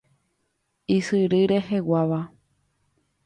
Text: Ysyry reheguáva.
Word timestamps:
Ysyry 0.95 1.43
reheguáva. 1.51 2.21